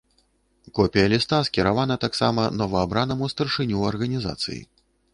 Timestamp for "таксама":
2.05-2.49